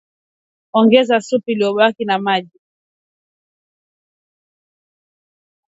[0.77, 2.59] Ongeza supu iliyobaki na maji